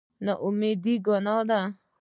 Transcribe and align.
نااميدي 0.25 0.93
ګناه 1.05 1.37
ده 1.49 1.59